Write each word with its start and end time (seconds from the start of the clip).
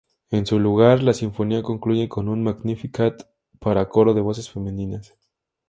En 0.31 0.47
su 0.47 0.59
lugar, 0.59 1.03
la 1.03 1.13
sinfonía 1.13 1.61
concluye 1.61 2.09
con 2.09 2.27
un 2.27 2.41
Magnificat 2.43 3.29
para 3.59 3.87
coro 3.87 4.15
de 4.15 4.21
voces 4.21 4.49
femeninas. 4.49 5.13